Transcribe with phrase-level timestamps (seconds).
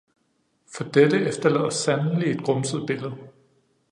[0.77, 3.13] For dette efterlader sandelig et grumset billede.